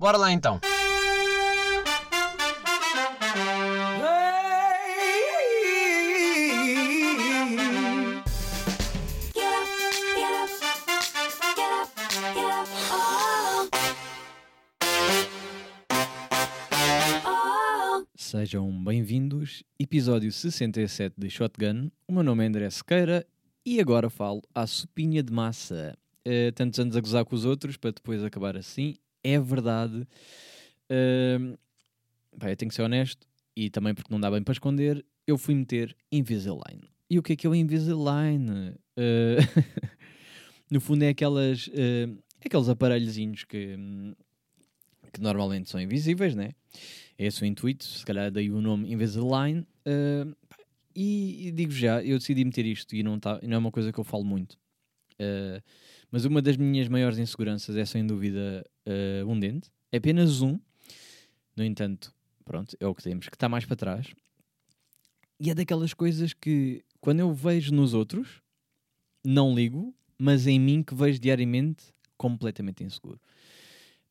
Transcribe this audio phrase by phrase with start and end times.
[0.00, 0.58] Bora lá então.
[18.16, 21.90] Sejam bem-vindos, episódio 67 de Shotgun.
[22.08, 23.26] O meu nome é André Sequeira
[23.66, 25.94] e agora falo à sopinha de massa.
[26.26, 28.94] Uh, tantos anos a gozar com os outros para depois acabar assim.
[29.22, 30.06] É verdade.
[30.90, 31.58] Uh,
[32.42, 33.26] eu tenho que ser honesto
[33.56, 36.88] e também porque não dá bem para esconder, eu fui meter Invisalign.
[37.08, 38.70] E o que é que é o Invisalign?
[38.96, 39.40] Uh,
[40.70, 43.76] no fundo é aquelas, uh, aqueles aparelhozinhos que,
[45.12, 46.50] que normalmente são invisíveis, né?
[47.18, 49.66] É esse o intuito, se calhar daí o nome Invisalign.
[49.86, 50.34] Uh,
[50.94, 53.92] e, e digo já, eu decidi meter isto e não, tá, não é uma coisa
[53.92, 54.58] que eu falo muito.
[55.14, 55.62] Uh,
[56.10, 59.70] mas uma das minhas maiores inseguranças é sem dúvida uh, um dente.
[59.92, 60.58] É apenas um.
[61.56, 62.14] No entanto,
[62.44, 64.06] pronto, é o que temos, que está mais para trás.
[65.38, 68.42] E é daquelas coisas que, quando eu vejo nos outros,
[69.24, 71.84] não ligo, mas em mim que vejo diariamente
[72.16, 73.20] completamente inseguro.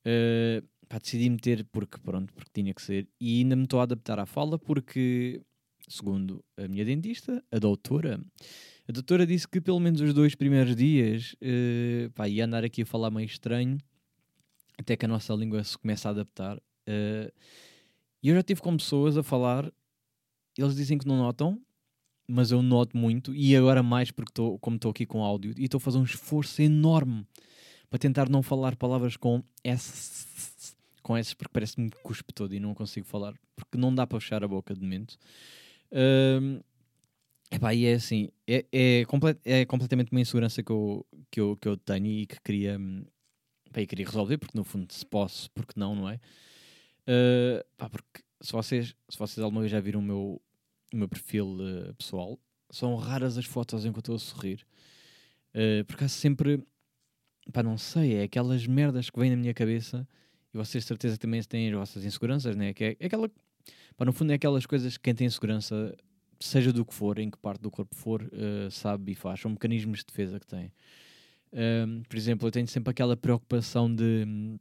[0.02, 3.08] Uh, pá, decidi meter porque, pronto, porque tinha que ser.
[3.20, 5.42] E ainda me estou a adaptar à fala porque,
[5.88, 8.20] segundo a minha dentista, a doutora,
[8.90, 12.82] a doutora disse que pelo menos os dois primeiros dias uh, pá, ia andar aqui
[12.82, 13.78] a falar meio estranho,
[14.80, 16.58] até que a nossa língua se começa a adaptar.
[16.58, 17.32] Uh,
[18.24, 19.72] e eu já tive com pessoas a falar,
[20.58, 21.62] eles dizem que não notam,
[22.28, 25.66] mas eu noto muito, e agora mais porque tô, como estou aqui com áudio, e
[25.66, 27.28] estou a fazer um esforço enorme
[27.92, 30.66] para tentar não falar palavras com S
[31.04, 34.44] com esses porque parece-me cuspe todo e não consigo falar, porque não dá para fechar
[34.44, 35.16] a boca de momento.
[35.92, 36.60] Um,
[37.52, 39.02] epá, e é assim, é, é,
[39.46, 42.80] é completamente uma insegurança que eu, que, eu, que eu tenho e que queria,
[43.68, 46.20] epá, queria resolver, porque no fundo se posso, porque não, não é?
[47.10, 50.42] Uh, porque se vocês, se vocês alguma vez já viram o meu,
[50.94, 52.40] o meu perfil uh, pessoal,
[52.70, 54.66] são raras as fotos em que eu estou a sorrir.
[55.54, 56.64] Uh, porque há sempre,
[57.52, 60.08] pá, não sei, é aquelas merdas que vêm na minha cabeça
[60.54, 62.74] e vocês de certeza também têm as vossas inseguranças, né?
[62.74, 63.30] que é, é aquela,
[63.98, 65.96] pá, no fundo é aquelas coisas que quem tem insegurança,
[66.40, 69.52] seja do que for, em que parte do corpo for, uh, sabe e faz, são
[69.52, 70.72] mecanismos de defesa que tem.
[71.52, 74.60] Um, por exemplo, eu tenho sempre aquela preocupação de um,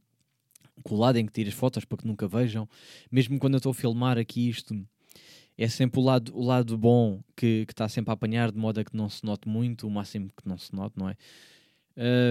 [0.82, 2.68] com o lado em que tiro as fotos para que nunca vejam,
[3.10, 4.74] mesmo quando eu estou a filmar aqui isto,
[5.56, 8.84] é sempre o lado, o lado bom que está sempre a apanhar, de modo a
[8.84, 11.16] que não se note muito, o máximo que não se note, não é?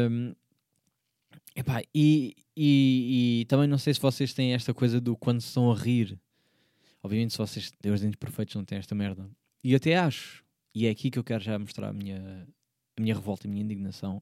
[0.09, 0.33] Um,
[1.53, 5.47] epá, e, e, e, também não sei se vocês têm esta coisa do quando se
[5.47, 6.17] estão a rir.
[7.07, 9.29] Obviamente, se vocês têm os dentes perfeitos, não têm esta merda.
[9.63, 10.43] E até acho,
[10.75, 12.45] e é aqui que eu quero já mostrar a minha,
[12.97, 14.21] a minha revolta e a minha indignação.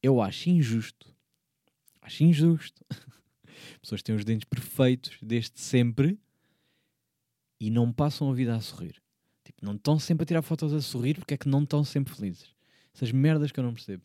[0.00, 1.12] Eu acho injusto,
[2.00, 2.84] acho injusto.
[3.82, 6.16] Pessoas têm os dentes perfeitos desde sempre
[7.58, 9.02] e não passam a vida a sorrir.
[9.42, 12.14] Tipo, não estão sempre a tirar fotos a sorrir porque é que não estão sempre
[12.14, 12.54] felizes.
[12.94, 14.04] Essas merdas que eu não percebo.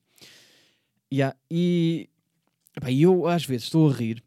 [1.13, 2.09] Yeah, e
[2.75, 4.23] Epá, eu às vezes estou a rir,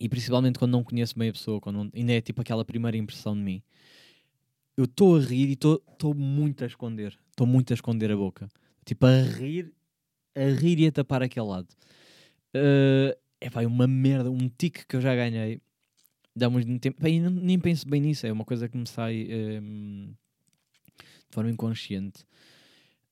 [0.00, 2.96] e principalmente quando não conheço bem a pessoa, quando não, ainda é tipo aquela primeira
[2.96, 3.62] impressão de mim,
[4.76, 7.18] eu estou a rir e estou muito a esconder.
[7.28, 8.48] Estou muito a esconder a boca.
[8.84, 9.72] Tipo, a rir,
[10.34, 11.68] a rir e a tapar aquele lado.
[12.54, 15.60] Uh, é pá, uma merda, um tique que eu já ganhei.
[16.34, 16.98] Dá muito tempo.
[16.98, 19.28] Pá, nem, penso bem nisso, é uma coisa que me sai
[19.62, 20.14] um,
[20.98, 22.24] de forma inconsciente.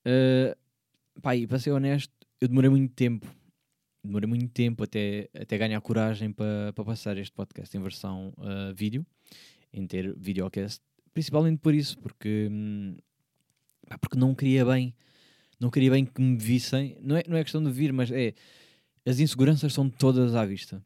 [0.06, 0.56] Uh,
[1.20, 3.26] pá, e para ser honesto, eu demorei muito tempo
[4.08, 8.74] demorei muito tempo até, até ganhar coragem para pa passar este podcast em versão uh,
[8.74, 9.06] vídeo,
[9.72, 10.82] em ter videocast,
[11.12, 12.96] principalmente por isso, porque, hum,
[14.00, 14.94] porque não queria bem,
[15.60, 18.34] não queria bem que me vissem, não é, não é questão de vir, mas é,
[19.06, 20.82] as inseguranças são todas à vista.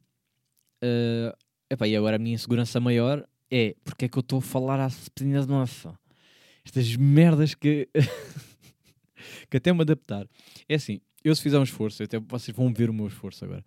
[0.82, 1.36] Uh,
[1.70, 4.80] epá, e agora a minha insegurança maior é porque é que eu estou a falar
[4.80, 5.96] à de nossa.
[6.64, 7.88] Estas merdas que,
[9.48, 10.26] que até me adaptar.
[10.68, 13.64] É assim, eu se fizer um esforço, até vocês vão ver o meu esforço agora.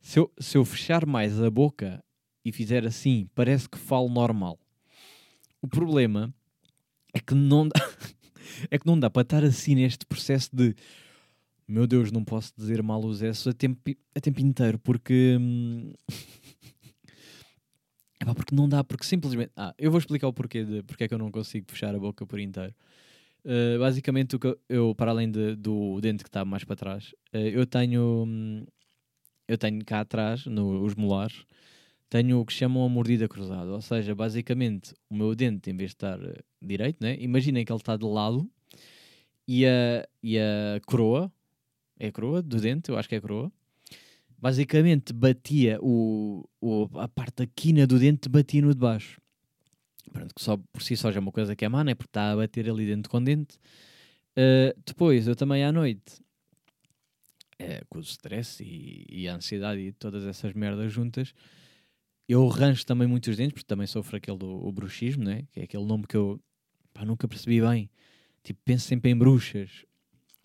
[0.00, 2.02] Se eu, se eu fechar mais a boca
[2.44, 4.58] e fizer assim, parece que falo normal.
[5.60, 6.34] O problema
[7.14, 7.74] é que não dá,
[8.70, 10.74] é que não dá para estar assim neste processo de
[11.66, 13.80] meu Deus, não posso dizer mal os S a tempo,
[14.14, 15.38] a tempo inteiro, porque.
[18.24, 19.50] É porque não dá, porque simplesmente.
[19.56, 21.98] Ah, eu vou explicar o porquê de porque é que eu não consigo fechar a
[21.98, 22.72] boca por inteiro.
[23.44, 24.36] Uh, basicamente,
[24.68, 28.64] eu, para além de, do dente que está mais para trás, uh, eu tenho hum,
[29.48, 31.44] eu tenho cá atrás, nos molares,
[32.08, 33.70] tenho o que chamam a mordida cruzada.
[33.70, 37.16] Ou seja, basicamente, o meu dente, em vez de estar uh, direito, né?
[37.18, 38.48] imaginem que ele está de lado
[39.46, 41.32] e a, e a coroa,
[41.98, 43.52] é a coroa do dente, eu acho que é a coroa,
[44.38, 49.20] basicamente batia o, o, a parte da quina do dente, batia no de baixo.
[50.12, 51.94] Pronto, que só por si só já é uma coisa que é má, né?
[51.94, 53.56] Porque está a bater ali dentro com dente.
[54.36, 56.22] Uh, depois, eu também à noite,
[57.58, 61.32] é, com o stress e, e, a ansiedade e todas essas merdas juntas,
[62.28, 65.44] eu rancho também muitos dentes, porque também sofro aquele do bruxismo, né?
[65.52, 66.40] Que é aquele nome que eu
[66.92, 67.90] pá, nunca percebi bem.
[68.42, 69.84] Tipo, penso sempre em bruxas,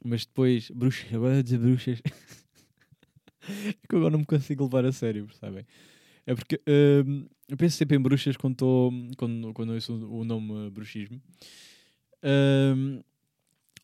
[0.04, 2.02] mas depois, bruxas, agora dizer bruxas,
[3.50, 5.66] é que agora não me consigo levar a sério, percebem?
[6.26, 10.70] É porque uh, eu penso sempre em bruxas quando, tô, quando, quando ouço o nome
[10.70, 11.22] bruxismo.
[12.24, 13.04] Uh,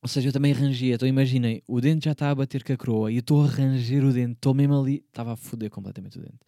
[0.02, 0.96] ou seja, eu também rangia.
[0.96, 3.48] Então imaginei, o dente já está a bater com a coroa e eu estou a
[3.48, 6.40] ranger o dente, estou mesmo ali, estava a foder completamente o dente.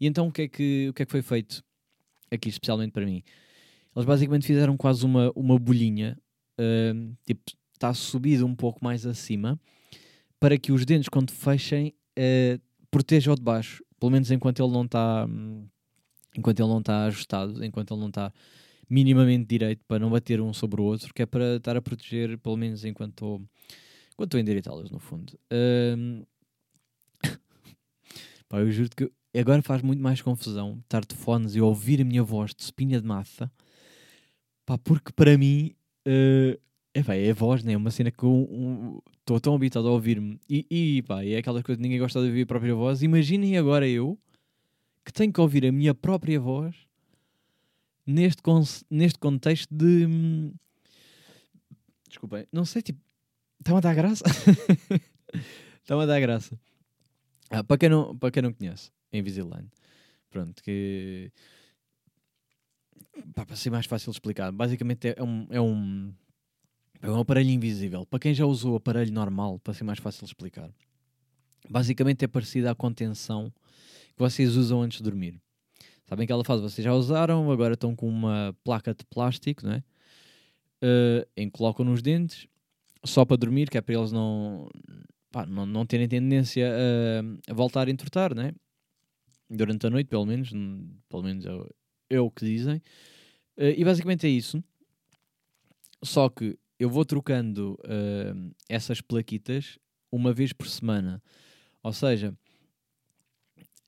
[0.00, 1.64] E então o que, é que, o que é que foi feito
[2.30, 3.22] aqui, especialmente para mim?
[3.94, 6.18] Eles basicamente fizeram quase uma, uma bolhinha,
[7.26, 7.42] tipo,
[7.72, 9.60] está subido um pouco mais acima,
[10.38, 12.60] para que os dentes, quando fechem, uh,
[12.90, 13.84] protejam o de baixo.
[13.98, 15.28] Pelo menos enquanto ele não está.
[16.36, 18.32] Enquanto ele não está ajustado, enquanto ele não está
[18.88, 22.38] minimamente direito para não bater um sobre o outro, que é para estar a proteger,
[22.38, 23.42] pelo menos enquanto estou,
[24.12, 25.38] enquanto estou endireitá-los, no fundo.
[25.50, 26.24] Um...
[28.48, 32.04] Pá, eu juro que agora faz muito mais confusão estar de fones e ouvir a
[32.04, 33.50] minha voz de espinha de massa,
[34.66, 35.74] pá, porque para mim
[36.06, 36.60] uh,
[36.94, 37.72] é, pá, é a voz, né?
[37.72, 39.00] é uma cena que estou um,
[39.30, 42.26] um, tão habituado a ouvir-me e, e pá, é aquela coisa que ninguém gosta de
[42.26, 43.02] ouvir a própria voz.
[43.02, 44.18] Imaginem agora eu
[45.04, 46.74] que tenho que ouvir a minha própria voz
[48.06, 48.42] neste,
[48.90, 50.06] neste contexto de.
[50.06, 50.54] Hum,
[52.08, 53.00] desculpem, não sei, tipo,
[53.60, 54.24] está-me a dar graça.
[55.82, 56.58] está-me a dar graça.
[57.50, 59.68] Ah, para, quem não, para quem não conhece, Invisalign,
[60.30, 61.30] pronto, que.
[63.34, 66.14] Para ser mais fácil de explicar, basicamente é um, é um.
[67.02, 68.06] É um aparelho invisível.
[68.06, 70.70] Para quem já usou o aparelho normal, para ser mais fácil de explicar,
[71.68, 73.52] basicamente é parecido à contenção
[74.12, 75.40] que vocês usam antes de dormir.
[76.08, 79.82] Sabem que ela faz, vocês já usaram, agora estão com uma placa de plástico, né?
[80.82, 82.46] Uh, em que colocam nos dentes,
[83.04, 84.68] só para dormir, que é para eles não,
[85.30, 88.52] pá, não, não terem tendência a, a voltar a entortar, né?
[89.48, 90.50] Durante a noite, pelo menos,
[91.08, 92.76] pelo menos é, é o que dizem.
[93.56, 94.62] Uh, e basicamente é isso.
[96.02, 99.78] Só que eu vou trocando uh, essas plaquitas
[100.10, 101.22] uma vez por semana.
[101.82, 102.36] Ou seja,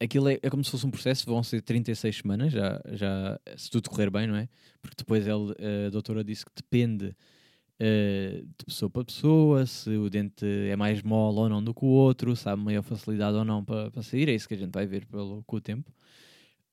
[0.00, 3.70] aquilo é, é, como se fosse um processo, vão ser 36 semanas, já, já, se
[3.70, 4.49] tudo correr bem, não é?
[4.82, 5.55] Porque depois ele,
[5.87, 11.02] a doutora disse que depende uh, de pessoa para pessoa, se o dente é mais
[11.02, 14.02] mole ou não do que o outro, se há maior facilidade ou não para, para
[14.02, 15.93] sair, é isso que a gente vai ver pelo, com o tempo.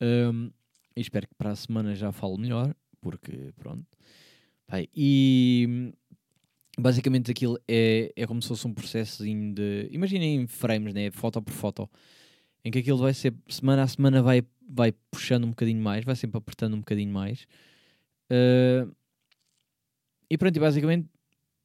[0.01, 0.51] Um,
[0.95, 3.85] espero que para a semana já falo melhor, porque pronto.
[4.67, 5.93] Pai, e
[6.79, 9.87] basicamente aquilo é, é como se fosse um processo de.
[9.91, 11.11] Imaginem frames, né?
[11.11, 11.89] foto por foto
[12.63, 16.15] em que aquilo vai ser semana a semana vai, vai puxando um bocadinho mais, vai
[16.15, 17.47] sempre apertando um bocadinho mais.
[18.29, 18.93] Uh,
[20.29, 21.07] e pronto, e basicamente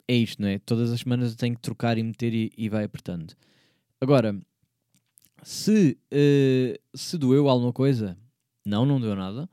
[0.08, 0.58] é isto, não é?
[0.58, 3.34] Todas as semanas eu tenho que trocar e meter e, e vai apertando.
[4.00, 4.38] Agora,
[5.42, 8.16] se, uh, se doeu alguma coisa,
[8.64, 9.48] não, não deu nada.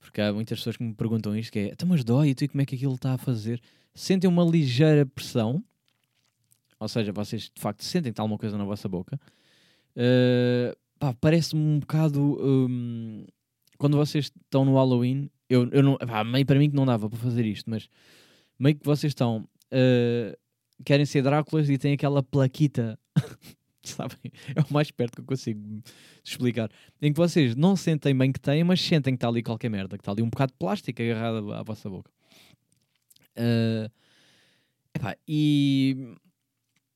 [0.00, 2.48] Porque há muitas pessoas que me perguntam isto, que é, então, mas dói, e tu
[2.48, 3.60] como é que aquilo está a fazer?
[3.94, 5.62] Sentem uma ligeira pressão,
[6.80, 9.20] ou seja, vocês de facto sentem que está alguma coisa na vossa boca,
[9.96, 12.20] Uh, parece-me um bocado.
[12.20, 13.26] Um,
[13.78, 15.96] quando vocês estão no Halloween, eu, eu não.
[15.96, 17.88] Pá, meio para mim que não dava para fazer isto, mas
[18.58, 19.48] meio que vocês estão.
[19.72, 20.36] Uh,
[20.84, 22.98] querem ser Dráculas e têm aquela plaquita.
[23.82, 24.18] Sabem?
[24.54, 25.82] É o mais perto que eu consigo
[26.22, 26.70] explicar.
[27.00, 29.96] Em que vocês não sentem bem que têm, mas sentem que está ali qualquer merda,
[29.96, 32.10] que está ali um bocado de plástico agarrado à vossa boca.
[33.36, 33.90] Uh,
[34.94, 36.14] epá, e,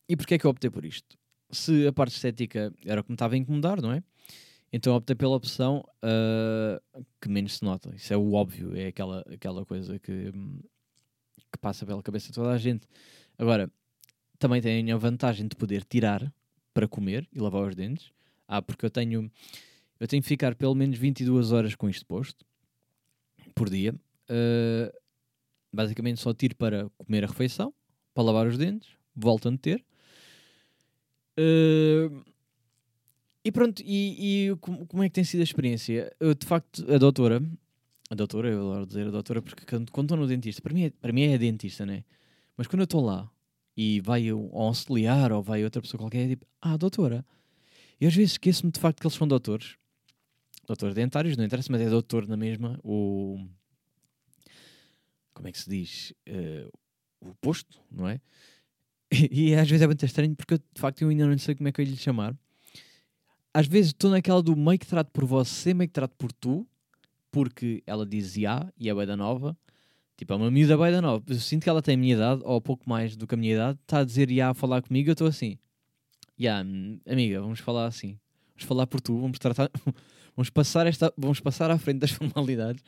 [0.08, 1.16] e porquê é que eu optei por isto?
[1.54, 4.02] Se a parte estética era o que me estava a incomodar, não é?
[4.72, 7.94] Então optei pela opção uh, que menos se nota.
[7.94, 10.32] Isso é o óbvio, é aquela, aquela coisa que,
[11.52, 12.86] que passa pela cabeça de toda a gente.
[13.38, 13.70] Agora,
[14.38, 16.32] também tem a vantagem de poder tirar
[16.72, 18.10] para comer e lavar os dentes.
[18.48, 19.30] Ah, porque eu tenho,
[20.00, 22.44] eu tenho que ficar pelo menos 22 horas com isto posto
[23.54, 23.94] por dia.
[24.28, 24.92] Uh,
[25.72, 27.72] basicamente só tiro para comer a refeição,
[28.12, 29.84] para lavar os dentes, volto a meter
[31.38, 32.24] Uh,
[33.44, 36.10] e pronto, e, e como, é que tem sido a experiência?
[36.18, 37.42] Eu, de facto, a doutora,
[38.10, 40.90] a doutora, eu adoro dizer a doutora, porque quando, estou no dentista, para mim, é,
[40.90, 42.04] para mim é dentista, né?
[42.56, 43.30] Mas quando eu estou lá
[43.76, 47.24] e vai um auxiliar ou vai outra pessoa qualquer, é tipo, ah, doutora.
[48.00, 49.76] E às vezes esqueço-me de facto que eles são doutores.
[50.66, 52.78] Doutores dentários, não interessa, mas é doutor na mesma.
[52.82, 53.38] O.
[55.34, 56.14] Como é que se diz?
[56.28, 56.70] Uh,
[57.20, 58.20] o posto, não é?
[59.30, 61.68] E, às vezes é muito estranho porque eu, de facto eu ainda não sei como
[61.68, 62.36] é que eu ia lhe chamar.
[63.52, 66.66] às vezes estou naquela do meio que trato por você, meio que trato por tu,
[67.30, 69.56] porque ela diz ya e é da nova.
[70.16, 71.24] Tipo, é uma miúda da nova.
[71.28, 73.54] Eu sinto que ela tem a minha idade, ou pouco mais do que a minha
[73.54, 75.58] idade, está a dizer ya a falar comigo, eu estou assim.
[76.38, 78.18] Ya, amiga, vamos falar assim.
[78.54, 79.70] Vamos falar por tu, vamos tratar.
[80.36, 81.12] vamos passar esta.
[81.16, 82.82] Vamos passar à frente das formalidades.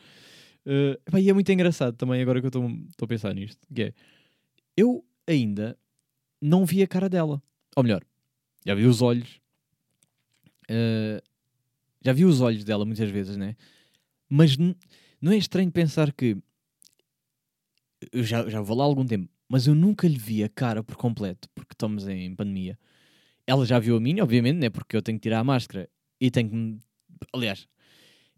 [0.64, 3.66] Uh, e é muito engraçado também, agora que eu estou a pensar nisto.
[3.74, 3.94] Que é,
[4.76, 5.76] eu ainda
[6.40, 7.42] não vi a cara dela.
[7.74, 8.02] Ou melhor,
[8.64, 9.40] já vi os olhos.
[10.70, 11.22] Uh,
[12.02, 13.56] já vi os olhos dela muitas vezes, né?
[14.28, 16.36] Mas não é estranho pensar que
[18.12, 20.82] eu já, já vou lá há algum tempo, mas eu nunca lhe vi a cara
[20.82, 22.78] por completo, porque estamos em pandemia.
[23.46, 24.70] Ela já viu a minha, obviamente, né?
[24.70, 25.88] Porque eu tenho que tirar a máscara
[26.20, 26.78] e tenho que.
[27.32, 27.68] Aliás,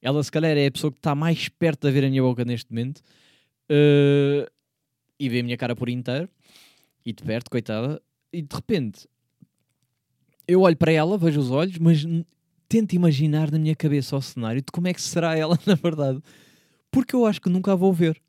[0.00, 2.44] ela se calhar é a pessoa que está mais perto de ver a minha boca
[2.44, 2.98] neste momento
[3.70, 4.50] uh,
[5.18, 6.28] e vê a minha cara por inteiro
[7.08, 8.02] e de perto, coitada.
[8.30, 9.08] E de repente
[10.46, 12.04] eu olho para ela, vejo os olhos, mas
[12.68, 16.22] tento imaginar na minha cabeça o cenário de como é que será ela na verdade,
[16.90, 18.20] porque eu acho que nunca a vou ver.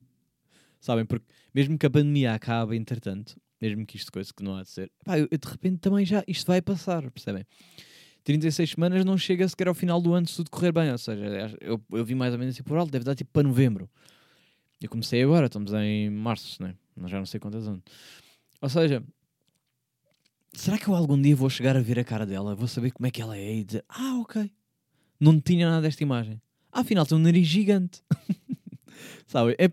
[0.80, 1.06] Sabem?
[1.06, 4.70] Porque mesmo que a pandemia acabe, entretanto, mesmo que isto coisa que não há de
[4.70, 7.46] ser, pá, eu, eu, de repente também já, isto vai passar, percebem?
[8.24, 11.54] 36 semanas não chega sequer ao final do ano se tudo correr bem, ou seja,
[11.60, 13.90] eu, eu vi mais ou menos assim por alto, deve dar tipo para novembro.
[14.82, 16.76] Eu comecei agora, estamos em março, né?
[17.08, 17.84] já não sei quantas anos.
[18.62, 19.04] Ou seja,
[20.54, 23.08] será que eu algum dia vou chegar a ver a cara dela, vou saber como
[23.08, 24.52] é que ela é e dizer, ah, ok,
[25.20, 26.42] não tinha nada desta imagem.
[26.72, 28.02] Ah, afinal tem um nariz gigante.
[29.28, 29.56] Sabe?
[29.58, 29.70] É,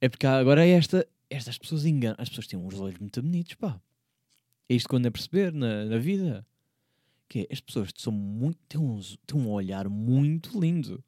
[0.00, 2.16] é porque agora é esta, estas pessoas enganam.
[2.18, 3.80] As pessoas têm uns olhos muito bonitos, pá.
[4.68, 6.46] É isto quando é perceber na, na vida.
[7.28, 8.80] Que é, as pessoas são muito, têm,
[9.26, 11.02] têm um olhar muito lindo.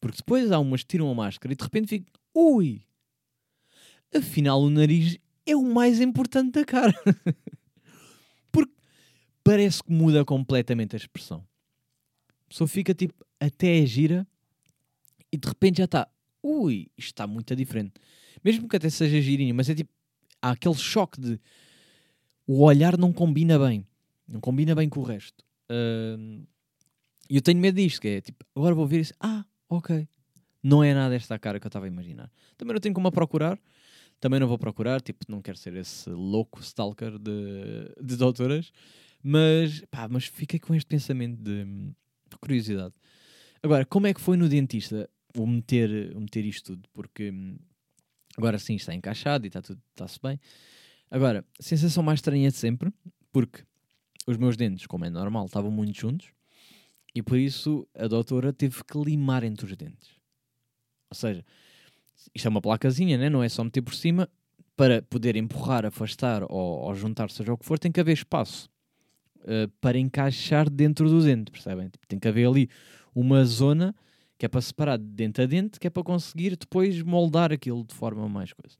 [0.00, 2.82] Porque depois há umas que tiram a máscara e de repente ficam, ui,
[4.14, 6.94] afinal o nariz é o mais importante da cara.
[8.50, 8.72] Porque
[9.42, 11.44] parece que muda completamente a expressão.
[12.46, 14.26] A pessoa fica tipo, até é gira
[15.32, 16.08] e de repente já está,
[16.42, 17.94] ui, isto está muito diferente.
[18.44, 19.90] Mesmo que até seja girinho, mas é tipo,
[20.40, 21.40] há aquele choque de
[22.46, 23.86] o olhar não combina bem,
[24.28, 25.44] não combina bem com o resto.
[25.70, 26.46] E uh,
[27.30, 30.06] eu tenho medo disto, que é tipo, agora vou ver isso, ah, ok,
[30.62, 32.30] não é nada esta cara que eu estava a imaginar.
[32.56, 33.58] Também não tenho como a procurar,
[34.22, 38.72] também não vou procurar, tipo, não quero ser esse louco stalker de, de doutoras,
[39.22, 42.94] mas, pá, mas fiquei com este pensamento de, de curiosidade.
[43.62, 45.10] Agora, como é que foi no dentista?
[45.34, 47.56] vou meter, vou meter isto tudo, porque hum,
[48.36, 50.38] agora sim está encaixado e está tudo, está-se bem.
[51.10, 52.92] Agora, sensação mais estranha de sempre,
[53.32, 53.64] porque
[54.26, 56.28] os meus dentes, como é normal, estavam muito juntos
[57.14, 60.10] e por isso a doutora teve que limar entre os dentes.
[61.10, 61.44] Ou seja,
[62.34, 63.28] isto é uma placazinha, né?
[63.28, 64.28] não é só meter por cima.
[64.74, 68.70] Para poder empurrar, afastar ou, ou juntar, seja o que for, tem que haver espaço
[69.40, 71.88] uh, para encaixar dentro do dente, percebem?
[71.88, 72.70] Tipo, tem que haver ali
[73.14, 73.94] uma zona
[74.38, 77.84] que é para separar de dente a dente, que é para conseguir depois moldar aquilo
[77.84, 78.76] de forma mais coisa.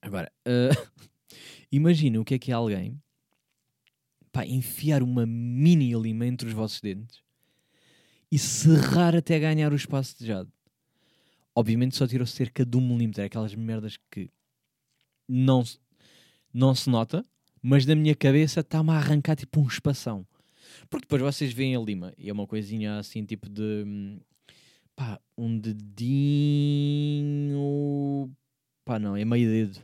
[0.00, 0.90] Agora, uh,
[1.70, 3.00] imagina o que é que é alguém
[4.32, 7.22] pá, enfiar uma mini lima entre os vossos dentes
[8.32, 10.50] e serrar até ganhar o espaço desejado.
[11.54, 14.30] Obviamente só tirou cerca de um milímetro, é aquelas merdas que
[15.28, 15.62] não,
[16.52, 17.24] não se nota,
[17.62, 20.26] mas na minha cabeça está-me a arrancar tipo um espação.
[20.88, 23.84] Porque depois vocês veem a lima e é uma coisinha assim tipo de
[24.94, 27.50] Pá, um dedinho.
[28.84, 29.80] Pá, não, é meio dedo.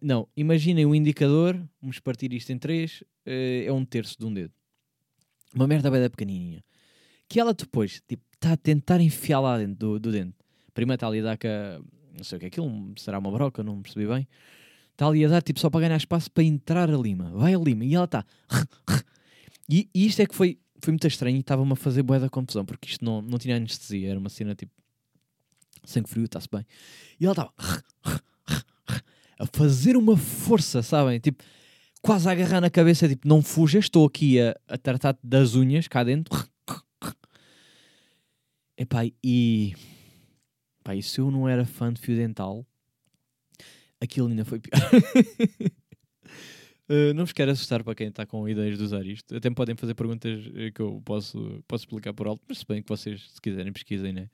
[0.00, 4.32] Não, imaginem o indicador, vamos partir isto em três, uh, é um terço de um
[4.32, 4.52] dedo.
[5.54, 6.64] Uma merda bem da pequenininha.
[7.28, 10.36] Que ela depois, tipo, está a tentar enfiar lá dentro do, do dente.
[10.74, 11.80] Primeiro está ali a dar com a,
[12.16, 14.28] não sei o que é aquilo, será uma broca, não percebi bem.
[14.92, 17.30] Está ali a dar, tipo, só para ganhar espaço para entrar a lima.
[17.34, 18.24] Vai a lima e ela está...
[19.68, 22.28] e, e isto é que foi foi muito estranho e estava-me a fazer bué da
[22.28, 24.70] confusão, porque isto não, não tinha anestesia, era uma cena tipo
[25.82, 26.64] sangue frio, está-se bem.
[27.18, 27.52] E ela estava
[29.38, 31.18] a fazer uma força, sabem?
[31.18, 31.42] Tipo,
[32.02, 35.88] quase a agarrar na cabeça, tipo, não fuja, estou aqui a, a tratar-te das unhas
[35.88, 36.34] cá dentro.
[38.76, 39.74] Epá, e...
[40.84, 42.64] Pá, e se eu não era fã de fio dental,
[44.00, 44.78] aquilo ainda foi pior.
[46.86, 49.34] Uh, não vos quero assustar para quem está com ideias de usar isto.
[49.34, 52.66] Até me podem fazer perguntas eh, que eu posso, posso explicar por alto, mas se
[52.66, 54.28] bem que vocês, se quiserem, pesquisem, né?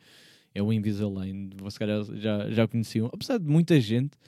[0.53, 3.09] É o Invisalign, vocês calhar já, já conheciam.
[3.13, 4.19] Apesar de muita gente,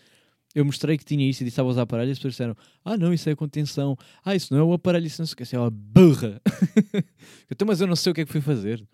[0.55, 3.13] eu mostrei que tinha isso e disse a usar aparelho, as pessoas disseram: Ah, não,
[3.13, 3.97] isso é contenção.
[4.25, 6.41] Ah, isso não é o aparelho, isso não sei o que, isso é uma burra.
[7.51, 8.87] então, mas eu não sei o que é que fui fazer.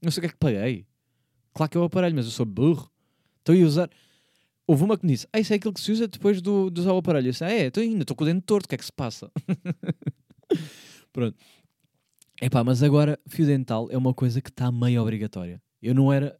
[0.00, 0.86] Não sei o que é que paguei.
[1.56, 2.90] Claro que é o aparelho, mas eu sou burro.
[3.38, 3.90] Estou a usar.
[4.66, 6.80] Houve uma que me disse: Ah, isso é aquilo que se usa depois do, de
[6.82, 7.28] usar o aparelho.
[7.28, 8.84] Eu disse: Ah, é, estou ainda, estou com o dente torto, o que é que
[8.84, 9.32] se passa?
[11.14, 11.34] Pronto.
[12.42, 15.62] Epá, mas agora fio dental é uma coisa que está meio obrigatória.
[15.80, 16.38] Eu não era,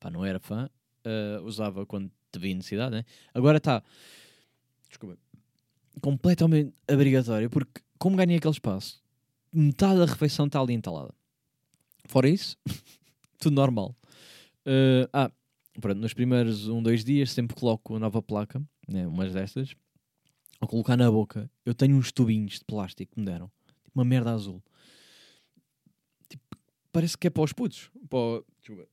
[0.00, 0.70] pá, não era fã,
[1.04, 3.04] uh, usava quando te necessidade, né?
[3.34, 3.82] Agora está,
[4.88, 5.18] desculpa,
[6.00, 9.02] completamente obrigatório, porque como ganhei aquele espaço,
[9.52, 11.12] metade da refeição está ali entalada.
[12.06, 12.56] Fora isso,
[13.38, 13.94] tudo normal.
[14.66, 15.30] Uh, ah,
[15.80, 19.74] pronto, nos primeiros um, dois dias sempre coloco a nova placa, né, umas destas,
[20.60, 24.04] ao colocar na boca, eu tenho uns tubinhos de plástico que me deram, tipo uma
[24.04, 24.62] merda azul
[26.96, 27.90] parece que é para os putos.
[28.08, 28.44] Para o...
[28.56, 28.88] Deixa eu ver.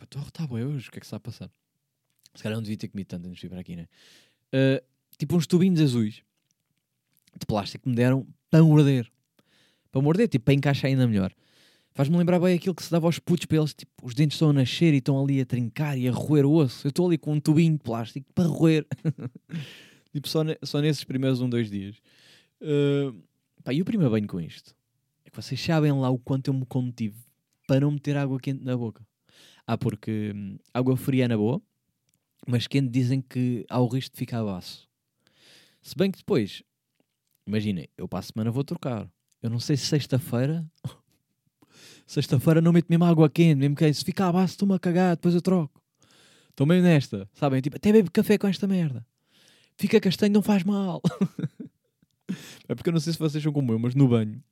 [0.00, 1.50] Estou bem hoje, o que é que está a passar?
[2.32, 3.88] Se calhar não devia ter comido tanto antes de vir para aqui, né?
[4.52, 4.84] Uh,
[5.18, 6.22] tipo uns tubinhos azuis
[7.36, 9.10] de plástico que me deram para morder.
[9.90, 11.34] Para morder, tipo, para encaixar ainda melhor.
[11.94, 14.50] Faz-me lembrar bem aquilo que se dava aos putos para eles, tipo, os dentes estão
[14.50, 16.84] a nascer e estão ali a trincar e a roer o osso.
[16.84, 18.84] Eu estou ali com um tubinho de plástico para roer.
[20.12, 21.96] tipo, só, ne só nesses primeiros um, dois dias.
[22.60, 23.22] Uh,
[23.62, 24.74] pá, e o primeiro banho com isto?
[25.24, 27.16] É que vocês sabem lá o quanto eu me contive
[27.64, 29.06] para não meter água quente na boca.
[29.64, 31.62] Ah, porque hum, água fria é na boa,
[32.44, 34.88] mas quente dizem que há o risco de ficar baço.
[35.80, 36.60] Se bem que depois,
[37.46, 39.08] imaginem, eu para a semana vou trocar.
[39.40, 40.66] Eu não sei se sexta-feira.
[42.06, 45.16] Sexta-feira não meto mesmo água quente, mesmo que é, se ficar baço, estou-me a cagar,
[45.16, 45.82] depois eu troco.
[46.50, 47.60] Estou meio nesta, sabem?
[47.60, 49.04] Tipo, até bebo café com esta merda.
[49.76, 51.02] Fica castanho, não faz mal.
[52.68, 54.42] é porque eu não sei se vocês são como eu, mas no banho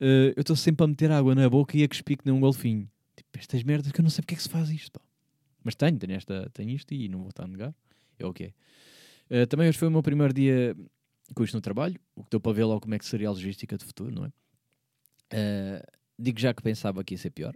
[0.00, 2.40] uh, eu estou sempre a meter água na boca e a cuspir que nem um
[2.40, 2.90] golfinho.
[3.14, 5.00] Tipo, estas merdas que eu não sei porque é que se faz isto, pá.
[5.62, 7.74] Mas tenho, tenho, esta, tenho isto e não vou estar a negar.
[8.18, 8.44] É o que
[9.30, 9.42] é.
[9.42, 10.74] Uh, também hoje foi o meu primeiro dia
[11.34, 13.30] com isto no trabalho, o que deu para ver logo como é que seria a
[13.30, 14.28] logística de futuro, não é?
[15.32, 17.54] Uh, digo já que pensava que ia ser pior,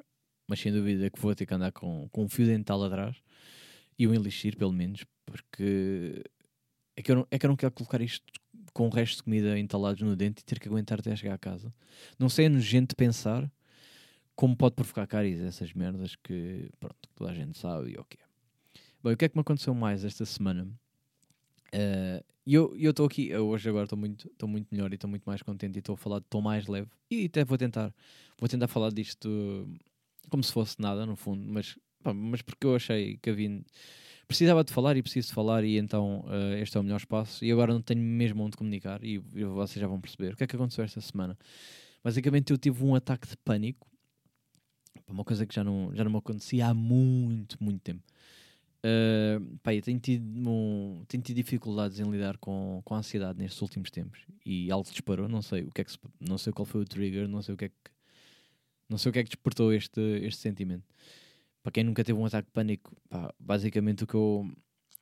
[0.49, 3.16] mas sem dúvida que vou ter que andar com, com um fio dental atrás
[3.99, 6.23] e um elixir, pelo menos, porque
[6.97, 8.25] é que, eu não, é que eu não quero colocar isto
[8.73, 11.38] com o resto de comida entalados no dente e ter que aguentar até chegar a
[11.38, 11.73] casa.
[12.18, 13.50] Não sei, é nojento pensar
[14.35, 18.18] como pode provocar cáries essas merdas que, pronto, toda a gente sabe e ok.
[19.02, 20.67] Bom, o que é que me aconteceu mais esta semana?
[21.73, 25.43] Uh, eu estou aqui, eu hoje agora estou muito, muito melhor e estou muito mais
[25.43, 27.93] contente e estou a falar, estou mais leve e até vou tentar,
[28.39, 29.67] vou tentar falar disto
[30.28, 33.63] como se fosse nada no fundo, mas, pá, mas porque eu achei que havia
[34.26, 37.45] precisava de falar e preciso de falar e então uh, este é o melhor espaço
[37.45, 40.45] e agora não tenho mesmo onde comunicar e, e, vocês já vão perceber o que
[40.45, 41.39] é que aconteceu esta semana.
[42.02, 43.87] Basicamente eu tive um ataque de pânico,
[45.09, 48.02] uma coisa que já não, já não me acontecia há muito, muito tempo.
[48.84, 53.38] Uh, pá, eu tenho tido, um, tenho tido dificuldades em lidar com, com a ansiedade
[53.38, 56.52] nestes últimos tempos e algo disparou, não sei o que é que se, não sei
[56.52, 57.75] qual foi o trigger, não sei o que é que
[58.86, 60.84] não sei o que é que despertou este, este sentimento
[61.64, 64.47] para quem nunca teve um ataque de pânico, pá, basicamente o que, eu,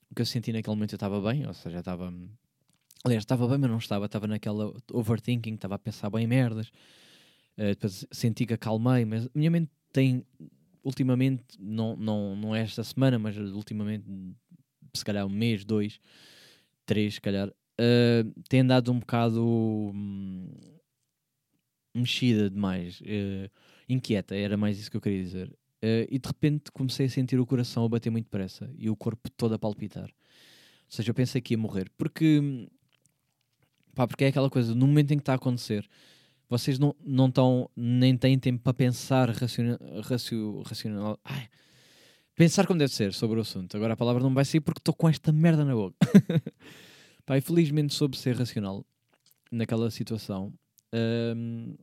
[0.09, 2.15] o que eu senti naquele momento eu estava bem, ou seja, estava.
[3.05, 6.69] Aliás, estava bem, mas não estava, estava naquela overthinking, estava a pensar bem merdas.
[7.59, 10.25] Uh, depois senti que acalmei, mas a minha mente tem,
[10.83, 14.05] ultimamente, não, não, não é esta semana, mas ultimamente,
[14.95, 16.01] se calhar um mês, dois,
[16.85, 20.51] três, se calhar, uh, tem andado um bocado hum,
[21.95, 23.51] mexida demais, uh,
[23.89, 25.49] inquieta, era mais isso que eu queria dizer.
[25.83, 28.97] Uh, e de repente comecei a sentir o coração a bater muito depressa e o
[28.97, 30.09] corpo todo a palpitar.
[30.09, 31.91] Ou seja, eu pensei que ia morrer.
[31.97, 32.69] Porque,
[33.95, 35.89] pá, porque é aquela coisa, no momento em que está a acontecer,
[36.53, 41.19] vocês não, não estão, nem têm tempo para pensar raciona, racio, racional.
[41.25, 41.49] Ai,
[42.35, 43.77] pensar como deve ser sobre o assunto.
[43.77, 45.97] Agora a palavra não vai sair porque estou com esta merda na boca.
[47.25, 48.85] pá, felizmente soube ser racional
[49.51, 50.53] naquela situação
[51.37, 51.75] um,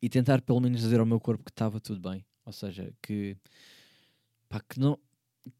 [0.00, 3.36] e tentar pelo menos dizer ao meu corpo que estava tudo bem ou seja, que,
[4.48, 4.98] pá, que, não,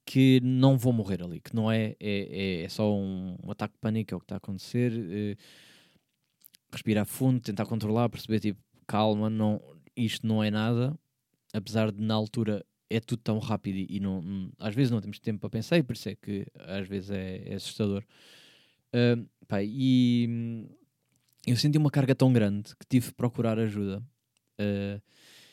[0.04, 3.80] que não vou morrer ali, que não é, é, é, só um, um ataque de
[3.80, 4.92] pânico, é o que está a acontecer.
[4.92, 5.36] Uh,
[6.74, 9.60] respirar fundo, tentar controlar, perceber tipo, calma, não,
[9.96, 10.98] isto não é nada,
[11.52, 15.40] apesar de na altura é tudo tão rápido e, não, às vezes não temos tempo
[15.40, 18.04] para pensar e por isso é que às vezes é, é assustador.
[18.94, 20.68] Uh, pá, e hum,
[21.46, 24.02] eu senti uma carga tão grande que tive de procurar ajuda.
[24.60, 25.02] Uh,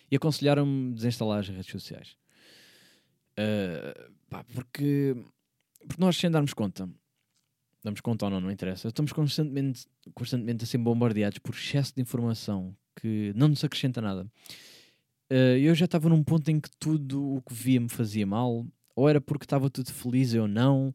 [0.10, 2.18] e aconselharam-me desinstalar as redes sociais.
[3.32, 5.16] Uh, pá, porque,
[5.88, 6.90] porque nós, sem darmos conta,
[7.84, 12.02] damos conta ou não, não interessa, estamos constantemente, constantemente a ser bombardeados por excesso de
[12.02, 14.24] informação que não nos acrescenta nada.
[15.32, 18.66] Uh, eu já estava num ponto em que tudo o que via me fazia mal,
[18.96, 20.94] ou era porque estava tudo feliz ou não,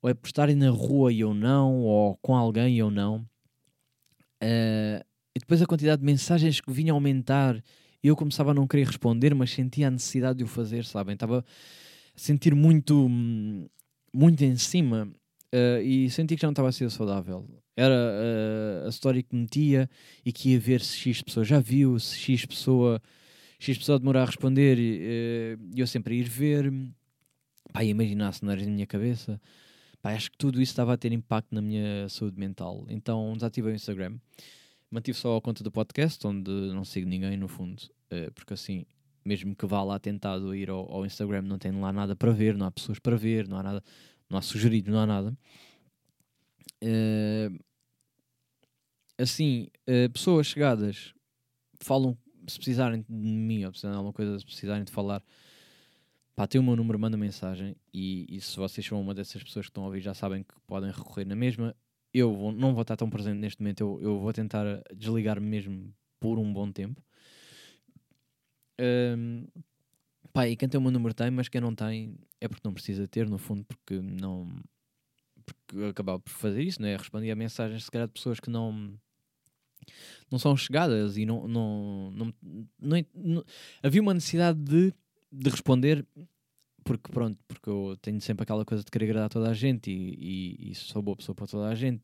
[0.00, 3.18] ou é por estarem na rua e eu não, ou com alguém eu não.
[4.42, 7.62] Uh, e depois a quantidade de mensagens que vinham aumentar
[8.02, 11.14] eu começava a não querer responder, mas sentia a necessidade de o fazer, sabem?
[11.14, 11.44] Estava a
[12.14, 13.08] sentir muito,
[14.12, 15.12] muito em cima
[15.54, 17.46] uh, e senti que já não estava a ser saudável.
[17.76, 19.88] Era uh, a história que metia
[20.24, 23.00] e que ia ver se X pessoa já viu, se X pessoa,
[23.58, 26.72] X pessoa demorar a responder e uh, eu sempre a ir ver.
[27.72, 29.40] Pá, imaginar cenários na minha cabeça.
[30.00, 32.86] Pá, acho que tudo isso estava a ter impacto na minha saúde mental.
[32.88, 34.16] Então desativei o Instagram.
[34.90, 37.82] Mantive só a conta do podcast, onde não sigo ninguém, no fundo.
[38.34, 38.86] Porque assim,
[39.22, 42.56] mesmo que vá lá tentado ir ao, ao, Instagram, não tem lá nada para ver,
[42.56, 43.84] não há pessoas para ver, não há nada,
[44.28, 45.38] não há sugerido, não há nada.
[46.82, 47.58] Uh,
[49.18, 51.12] assim, uh, pessoas chegadas
[51.80, 55.22] falam, se precisarem de mim ou precisarem de alguma coisa, se precisarem de falar,
[56.34, 59.66] pá, tem o meu número, manda mensagem e, e, se vocês são uma dessas pessoas
[59.66, 61.74] que estão a ouvir, já sabem que podem recorrer na mesma.
[62.12, 64.64] Eu vou, não vou estar tão presente neste momento, eu, eu vou tentar
[64.94, 67.02] desligar-me mesmo por um bom tempo.
[68.80, 69.46] Um,
[70.32, 72.74] pá, e quem tem o meu número tem, mas quem não tem é porque não
[72.74, 74.48] precisa ter, no fundo, porque não.
[75.44, 76.96] Porque acabava por fazer isso, não é?
[76.96, 78.94] Respondia a mensagens, se calhar, de pessoas que não.
[80.30, 82.34] Não são chegadas e não, não, não,
[82.78, 83.44] não, não
[83.82, 84.92] havia uma necessidade de
[85.30, 86.06] de responder
[86.84, 90.68] porque pronto, porque eu tenho sempre aquela coisa de querer agradar toda a gente e,
[90.68, 92.02] e, e sou boa pessoa para toda a gente.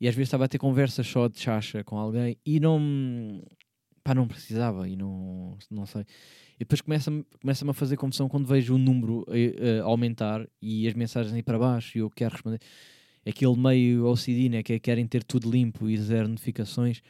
[0.00, 3.42] E às vezes estava a ter conversas só de chacha com alguém e não
[4.02, 6.02] pá, não precisava e não, não sei.
[6.56, 10.94] E depois começa-me começa a fazer confusão quando vejo o número uh, aumentar e as
[10.94, 12.60] mensagens aí para baixo e eu quero responder.
[13.26, 17.02] Aquele meio OCD, né, que é, querem ter tudo limpo e zero notificações.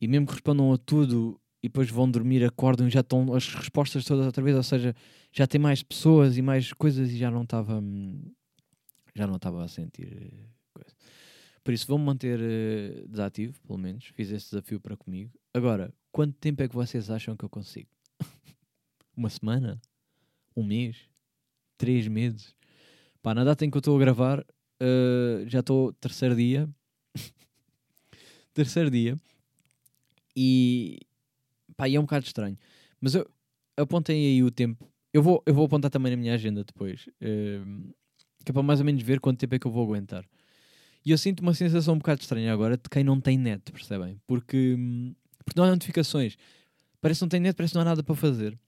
[0.00, 3.52] E mesmo que respondam a tudo, e depois vão dormir, acordam e já estão as
[3.54, 4.94] respostas todas outra vez, ou seja,
[5.32, 7.82] já tem mais pessoas e mais coisas e já não estava
[9.14, 10.94] já não estava a sentir eh, coisa.
[11.64, 12.38] Por isso vou-me manter
[13.08, 14.04] desativo, pelo menos.
[14.14, 15.32] Fiz esse desafio para comigo.
[15.52, 17.90] Agora, quanto tempo é que vocês acham que eu consigo?
[19.14, 19.78] Uma semana?
[20.56, 20.96] Um mês?
[21.76, 22.54] Três meses?
[23.20, 26.66] Pá, na data em que eu estou a gravar, uh, já estou terceiro dia.
[28.54, 29.14] terceiro dia.
[30.34, 31.00] E,
[31.76, 32.56] Pá, e é um bocado estranho.
[32.98, 33.30] Mas eu
[33.76, 34.90] apontei aí o tempo.
[35.12, 37.06] Eu vou, eu vou apontar também na minha agenda depois.
[37.20, 37.94] Uh,
[38.42, 40.24] que é para mais ou menos ver quanto tempo é que eu vou aguentar.
[41.04, 44.18] E eu sinto uma sensação um bocado estranha agora de quem não tem net, percebem?
[44.26, 44.78] Porque,
[45.46, 46.36] porque não há notificações.
[47.00, 48.58] Parece que não tem net, parece que não há nada para fazer.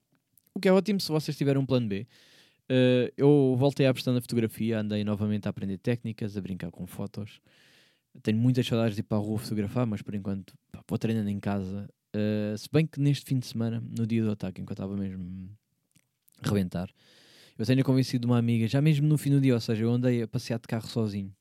[0.55, 2.07] O que é ótimo se vocês tiverem um plano B.
[2.71, 6.87] Uh, eu voltei à questão da fotografia, andei novamente a aprender técnicas, a brincar com
[6.87, 7.41] fotos.
[8.23, 11.29] Tenho muitas saudades de ir para a rua fotografar, mas por enquanto pá, vou treinando
[11.29, 14.79] em casa Uh, se bem que neste fim de semana, no dia do ataque, enquanto
[14.79, 15.51] estava mesmo
[16.43, 16.91] a rebentar,
[17.59, 20.23] eu tenho convencido uma amiga, já mesmo no fim do dia, ou seja, eu andei
[20.23, 21.35] a passear de carro sozinho,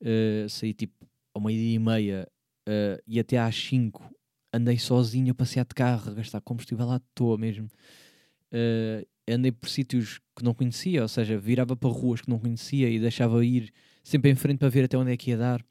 [0.00, 2.28] uh, saí tipo ao meio-dia e meia
[2.68, 4.02] uh, e até às 5
[4.54, 7.68] andei sozinho a passear de carro, a gastar combustível à toa mesmo.
[8.52, 12.88] Uh, andei por sítios que não conhecia, ou seja, virava para ruas que não conhecia
[12.88, 15.64] e deixava ir sempre em frente para ver até onde é que ia dar.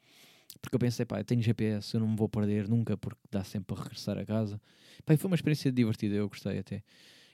[0.60, 3.42] Porque eu pensei, pá, eu tenho GPS, eu não me vou perder nunca, porque dá
[3.42, 4.60] sempre para regressar a casa.
[5.04, 6.82] Pá, foi uma experiência divertida, eu gostei até.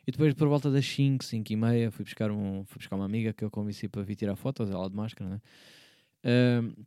[0.06, 3.04] E depois, por volta das 5, 5 e meia, fui buscar, um, fui buscar uma
[3.04, 5.40] amiga que eu convenci para vir tirar fotos, ela de máscara, né?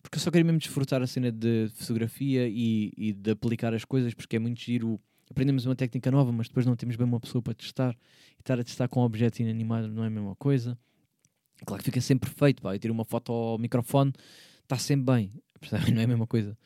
[0.01, 3.83] Porque eu só queria mesmo desfrutar a cena de fotografia e, e, de aplicar as
[3.83, 4.99] coisas, porque é muito giro.
[5.29, 7.95] Aprendemos uma técnica nova, mas depois não temos bem uma pessoa para testar.
[8.37, 10.77] E estar a testar com objetos inanimados não é a mesma coisa.
[11.65, 12.75] Claro que fica sempre perfeito, pá.
[12.75, 14.13] Eu tiro uma foto ao microfone,
[14.63, 15.31] está sempre bem?
[15.93, 16.57] Não é a mesma coisa.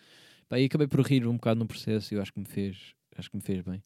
[0.50, 2.96] Pá, e acabei por rir um bocado no processo e eu acho que me fez,
[3.16, 3.84] acho que me fez bem.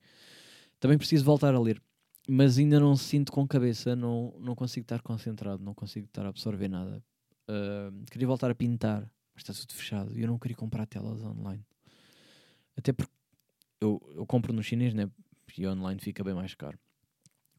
[0.80, 1.82] Também preciso voltar a ler,
[2.28, 6.30] mas ainda não sinto com cabeça, não, não consigo estar concentrado, não consigo estar a
[6.30, 7.04] absorver nada.
[8.10, 9.02] Queria voltar a pintar,
[9.34, 11.66] mas está tudo fechado e eu não queria comprar telas online.
[12.76, 13.12] Até porque
[13.82, 15.10] eu, eu compro no chinês, né?
[15.58, 16.80] E online fica bem mais caro.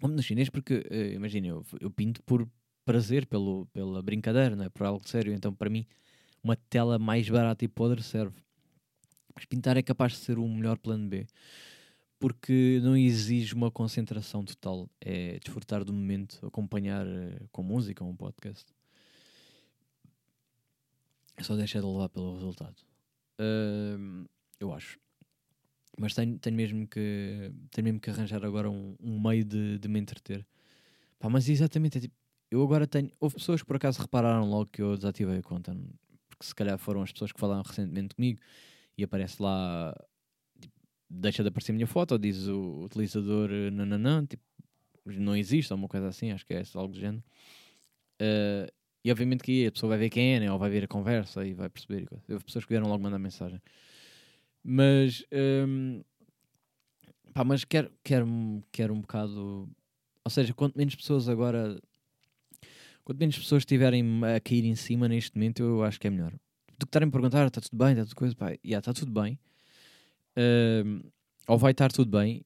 [0.00, 2.48] Compro no chinês porque, uh, imagina, eu, eu pinto por
[2.84, 4.68] prazer, pelo, pela brincadeira, não é?
[4.68, 5.32] Por algo sério.
[5.32, 5.86] Então, para mim,
[6.42, 8.40] uma tela mais barata e podre serve.
[9.34, 11.26] Mas pintar é capaz de ser o melhor plano B.
[12.18, 14.88] Porque não exige uma concentração total.
[15.00, 18.64] É desfrutar do momento, acompanhar uh, com música, um podcast.
[21.40, 22.76] Só deixar de levar pelo resultado.
[23.40, 24.28] Uh,
[24.60, 24.98] eu acho.
[25.98, 29.88] Mas tenho, tenho, mesmo que, tenho mesmo que arranjar agora um, um meio de, de
[29.88, 30.46] me entreter.
[31.18, 32.14] Pá, mas exatamente, é tipo,
[32.50, 33.10] eu agora tenho.
[33.20, 35.76] Houve pessoas que por acaso repararam logo que eu desativei a conta
[36.42, 38.40] que se calhar foram as pessoas que falaram recentemente comigo
[38.98, 39.94] e aparece lá,
[40.60, 40.74] tipo,
[41.08, 44.42] deixa de aparecer a minha foto, diz o utilizador eh, nananã, tipo,
[45.06, 47.24] não existe, ou uma coisa assim, acho que é algo do género.
[48.20, 48.70] Uh,
[49.04, 50.52] e obviamente que a pessoa vai ver quem é, né?
[50.52, 52.08] ou vai ver a conversa e vai perceber.
[52.28, 53.60] Houve pessoas que vieram logo mandar mensagem.
[54.62, 56.02] Mas, um, ehm,
[57.34, 58.26] pá, mas quero, quero,
[58.70, 59.68] quero um bocado.
[60.24, 61.80] Ou seja, quanto menos pessoas agora
[63.04, 66.32] quanto menos pessoas estiverem a cair em cima neste momento, eu acho que é melhor.
[66.78, 69.12] Do que estarem a perguntar, está tudo bem, está tudo coisa, pá, yeah, está tudo
[69.12, 69.38] bem.
[70.36, 71.04] Uh,
[71.46, 72.44] ou vai estar tudo bem.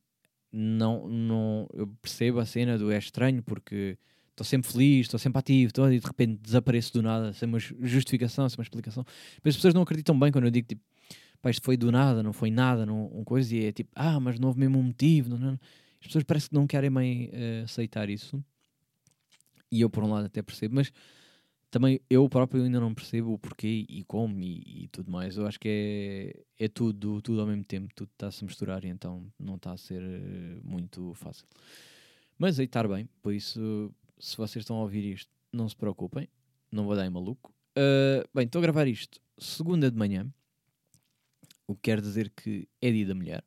[0.53, 3.99] Não, não, eu percebo a cena do é estranho porque
[4.37, 7.59] estou sempre feliz, estou sempre ativo, estou, e de repente desapareço do nada, sem uma
[7.59, 9.05] justificação, sem uma explicação.
[9.43, 10.83] Mas as pessoas não acreditam bem quando eu digo tipo,
[11.41, 14.21] pá, isto foi do nada, não foi nada, não, uma coisa, e é tipo, ah,
[14.21, 15.31] mas não houve mesmo um motivo.
[15.31, 15.61] Não, não.
[16.01, 18.45] As pessoas parece que não querem bem uh, aceitar isso.
[19.73, 20.93] E eu, por um lado, até percebo, mas
[21.71, 25.37] também eu próprio ainda não percebo o porquê e como e, e tudo mais.
[25.37, 25.69] Eu acho que
[26.59, 29.73] é, é tudo, tudo ao mesmo tempo, tudo está-se a misturar e então não está
[29.73, 31.47] a ser uh, muito fácil.
[32.39, 36.29] Mas aí estar bem, por isso, se vocês estão a ouvir isto, não se preocupem,
[36.71, 37.53] não vou dar em maluco.
[37.77, 40.33] Uh, bem, estou a gravar isto segunda de manhã,
[41.67, 43.45] o que quer dizer que é dia da mulher.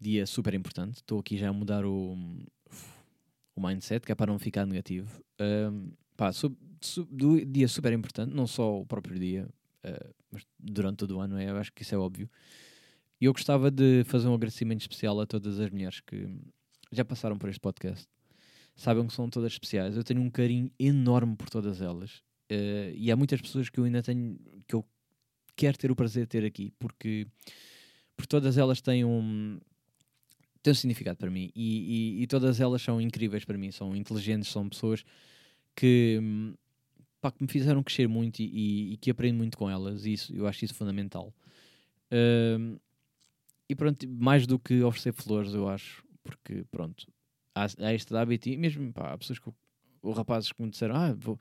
[0.00, 0.96] Dia super importante.
[0.96, 2.16] Estou aqui já a mudar o,
[3.54, 5.22] o mindset, que é para não ficar negativo.
[5.40, 6.30] Um, pá,
[7.46, 9.48] dia super importante, não só o próprio dia,
[9.84, 12.28] uh, mas durante todo o ano, é, eu acho que isso é óbvio.
[13.20, 16.26] E eu gostava de fazer um agradecimento especial a todas as mulheres que
[16.90, 18.08] já passaram por este podcast.
[18.80, 19.94] Sabem que são todas especiais.
[19.94, 22.22] Eu tenho um carinho enorme por todas elas.
[22.50, 24.82] Uh, e há muitas pessoas que eu ainda tenho, que eu
[25.54, 27.26] quero ter o prazer de ter aqui, porque,
[28.16, 29.60] porque todas elas têm um,
[30.62, 33.94] têm um significado para mim e, e, e, todas elas são incríveis para mim, são
[33.94, 35.04] inteligentes, são pessoas
[35.76, 36.18] que,
[37.20, 40.34] pá, que me fizeram crescer muito e, e, que aprendo muito com elas, e isso,
[40.34, 41.34] eu acho isso fundamental.
[42.10, 42.80] Uh,
[43.68, 47.06] e pronto, mais do que oferecer flores, eu acho, porque pronto,
[47.54, 49.50] há, há este hábito, e mesmo pá, há pessoas que,
[50.02, 51.38] ou rapazes que me disseram, ah, vou,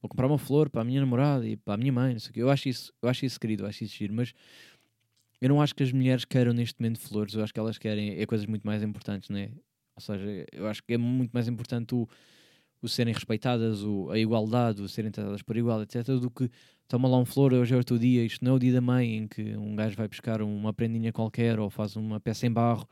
[0.00, 2.30] vou comprar uma flor para a minha namorada e para a minha mãe, não sei
[2.30, 2.42] o quê.
[2.42, 4.32] Eu acho isso, eu acho isso querido, eu acho isso giro, mas
[5.40, 8.20] eu não acho que as mulheres queiram neste momento flores, eu acho que elas querem
[8.20, 9.50] é coisas muito mais importantes, né?
[9.94, 12.08] Ou seja, eu acho que é muito mais importante o,
[12.80, 16.50] o serem respeitadas, o, a igualdade, o serem tratadas por igual, etc., do que
[16.86, 18.80] toma lá um flor, hoje é o teu dia, isto não é o dia da
[18.80, 22.52] mãe em que um gajo vai buscar uma prendinha qualquer ou faz uma peça em
[22.52, 22.88] barro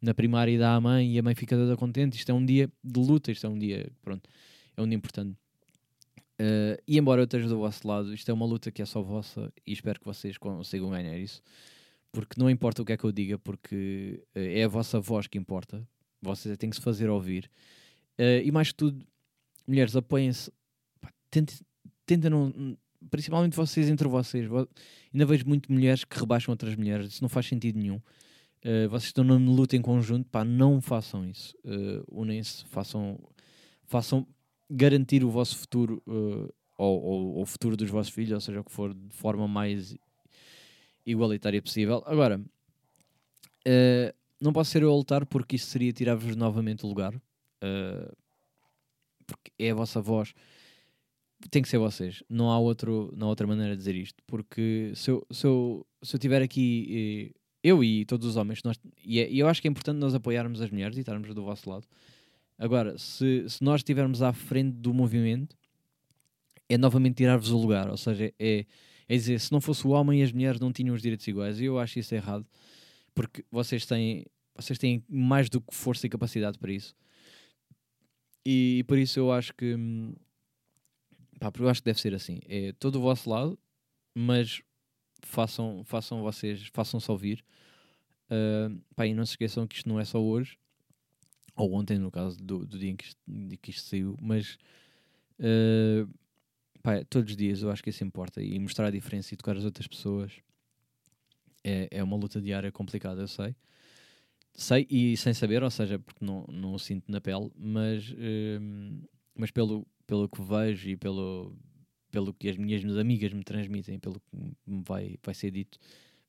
[0.00, 2.16] na primária e dá à mãe e a mãe fica toda contente.
[2.16, 4.28] Isto é um dia de luta, isto é um dia, pronto,
[4.76, 5.36] é um dia importante.
[6.40, 9.00] Uh, e embora eu esteja do vosso lado, isto é uma luta que é só
[9.02, 11.42] vossa e espero que vocês consigam ganhar isso
[12.16, 15.26] porque não importa o que é que eu diga, porque uh, é a vossa voz
[15.26, 15.86] que importa,
[16.22, 17.50] vocês têm que se fazer ouvir.
[18.18, 19.06] Uh, e mais que tudo,
[19.66, 20.50] mulheres, apoiem-se,
[21.30, 21.58] tentem,
[22.06, 22.74] tentem não,
[23.10, 24.48] principalmente vocês entre vocês.
[25.12, 28.00] Ainda vejo muito mulheres que rebaixam outras mulheres, isso não faz sentido nenhum.
[28.66, 31.54] Uh, vocês estão numa luta em conjunto, pá, não façam isso.
[32.10, 33.18] Unem-se, façam,
[33.84, 34.26] façam
[34.68, 36.02] garantir o vosso futuro
[36.76, 39.96] ou, ou, o futuro dos vossos filhos, ou seja, o que for, de forma mais
[41.04, 42.02] igualitária possível.
[42.06, 47.14] Agora, uh, não posso ser eu a lutar porque isso seria tirar-vos novamente o lugar.
[47.14, 48.14] Uh,
[49.26, 50.34] porque é a vossa voz.
[51.50, 52.22] Tem que ser vocês.
[52.28, 54.22] Não há, outro, não há outra maneira de dizer isto.
[54.26, 57.34] Porque se eu, se eu, se eu tiver aqui,
[57.66, 60.14] eu e todos os homens, nós, e, é, e eu acho que é importante nós
[60.14, 61.86] apoiarmos as mulheres e estarmos do vosso lado.
[62.58, 65.56] Agora, se, se nós estivermos à frente do movimento,
[66.68, 67.90] é novamente tirar-vos o lugar.
[67.90, 68.64] Ou seja, é
[69.08, 71.60] é dizer, se não fosse o homem, as mulheres não tinham os direitos iguais.
[71.60, 72.46] E eu acho isso errado,
[73.14, 74.24] porque vocês têm,
[74.54, 76.94] vocês têm mais do que força e capacidade para isso.
[78.44, 79.76] E, e por isso eu acho que.
[81.38, 82.40] Pá, eu acho que deve ser assim.
[82.48, 83.58] É todo o vosso lado,
[84.14, 84.60] mas
[85.26, 87.44] façam, façam vocês, façam-se ouvir.
[88.30, 90.58] Uh, pá, e não se esqueçam que isto não é só hoje,
[91.54, 93.20] ou ontem, no caso do, do dia em que isto,
[93.62, 94.58] que isto saiu, mas
[95.38, 96.08] uh,
[96.82, 99.56] pá, todos os dias eu acho que isso importa e mostrar a diferença e tocar
[99.56, 100.32] as outras pessoas
[101.64, 103.54] é, é uma luta diária complicada, eu sei.
[104.54, 109.02] Sei e sem saber, ou seja, porque não, não o sinto na pele, mas, hum,
[109.34, 111.54] mas pelo, pelo que vejo e pelo,
[112.16, 115.78] pelo que as minhas amigas me transmitem, pelo que vai, vai ser dito,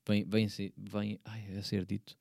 [0.06, 0.45] vem, vem,
[0.76, 2.17] vem ai, a ser dito,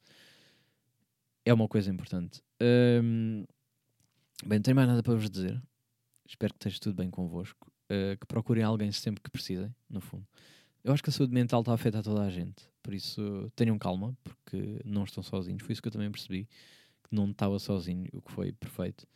[1.44, 2.40] é uma coisa importante.
[2.62, 3.44] Hum,
[4.46, 5.60] bem, não tenho mais nada para vos dizer.
[6.28, 10.24] Espero que esteja tudo bem convosco uh, que procurem alguém sempre que precisem, no fundo.
[10.84, 13.76] Eu acho que a saúde mental está a afetar toda a gente, por isso tenham
[13.80, 15.60] calma, porque não estão sozinhos.
[15.64, 16.44] Foi isso que eu também percebi,
[17.02, 19.08] que não estava sozinho, o que foi perfeito.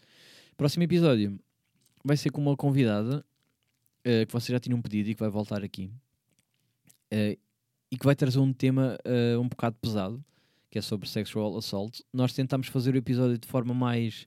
[0.56, 1.38] Próximo episódio
[2.04, 3.24] vai ser com uma convidada
[4.00, 5.90] uh, que vocês já tinham pedido e que vai voltar aqui.
[7.12, 7.38] Uh,
[7.90, 10.24] e que vai trazer um tema uh, um bocado pesado,
[10.70, 12.04] que é sobre sexual assault.
[12.12, 14.26] Nós tentamos fazer o episódio de forma mais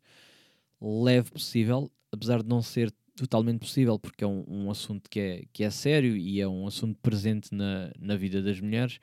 [0.81, 5.43] leve possível, apesar de não ser totalmente possível, porque é um, um, assunto que é,
[5.53, 8.99] que é sério e é um assunto presente na, na vida das mulheres.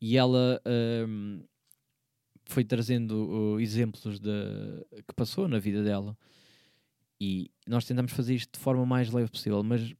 [0.00, 0.60] E ela
[1.06, 1.42] um,
[2.46, 4.30] foi trazendo exemplos de,
[5.06, 6.16] que passou na vida dela.
[7.20, 9.94] E nós tentamos fazer isto de forma mais leve possível, mas,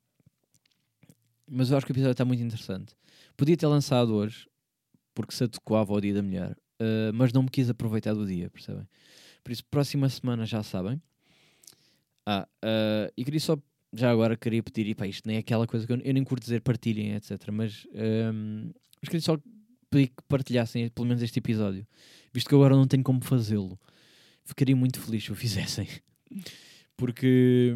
[1.49, 2.95] mas eu acho que o episódio está muito interessante.
[3.37, 4.49] Podia ter lançado hoje,
[5.15, 8.51] porque se adequava ao dia da mulher, uh, mas não me quis aproveitar do dia,
[8.51, 8.87] percebem?
[9.43, 11.01] Por isso, próxima semana já sabem.
[12.27, 13.59] Ah, uh, e queria só,
[13.93, 16.25] já agora, queria pedir, e pá, isto nem é aquela coisa que eu, eu nem
[16.25, 17.51] curto dizer partilhem, etc.
[17.53, 17.87] Mas,
[18.33, 19.39] um, mas queria só
[19.91, 21.87] pedir que partilhassem pelo menos este episódio,
[22.33, 23.79] visto que agora não tenho como fazê-lo.
[24.45, 25.87] Ficaria muito feliz se o fizessem.
[26.97, 27.75] Porque,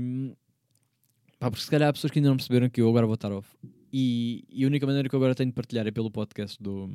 [1.38, 3.32] pá, porque se calhar há pessoas que ainda não perceberam que eu agora vou estar
[3.32, 3.48] off.
[3.92, 6.90] E, e, a única maneira que eu agora tenho de partilhar é pelo podcast do.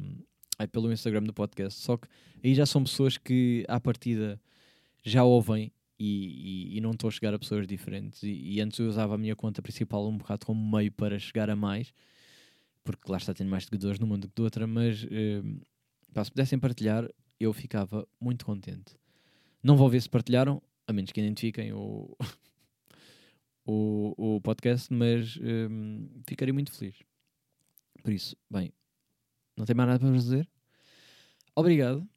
[0.59, 1.81] É pelo Instagram do podcast.
[1.81, 2.07] Só que
[2.43, 4.39] aí já são pessoas que à partida
[5.01, 8.21] já ouvem e, e, e não estou a chegar a pessoas diferentes.
[8.23, 11.55] E, antes eu usava a minha conta principal um bocado como meio para chegar a
[11.55, 11.93] mais,
[12.83, 15.41] porque lá está tendo mais seguidores mundo que de outra, mas eh,
[16.13, 17.07] pá, se pudessem partilhar,
[17.39, 18.95] eu ficava muito contente.
[19.61, 22.15] Não vou ver se partilharam, a menos que identifiquem o,
[23.65, 26.95] o, o podcast, mas um, ficaria muito feliz.
[28.01, 28.73] Por isso, bem,
[29.55, 30.49] não tem mais nada para vos dizer.
[31.55, 32.07] Obrigado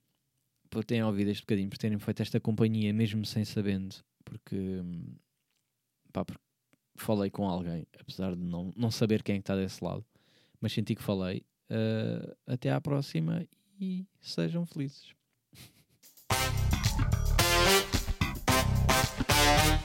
[0.70, 5.14] por terem ouvido este bocadinho, por terem feito esta companhia, mesmo sem sabendo, porque, hum,
[6.12, 6.42] pá, porque
[6.96, 10.04] falei com alguém, apesar de não, não saber quem é está desse lado,
[10.60, 11.44] mas senti que falei.
[11.68, 13.44] Uh, até à próxima
[13.80, 15.12] e sejam felizes.
[19.46, 19.75] Bye.